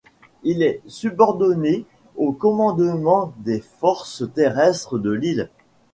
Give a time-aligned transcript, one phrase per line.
[0.41, 5.51] Il est subordonné au commandement des forces terrestres de Lille.